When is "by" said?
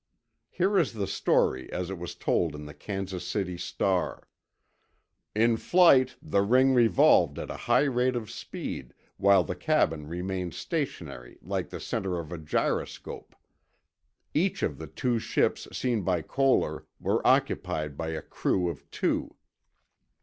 16.01-16.23, 17.95-18.07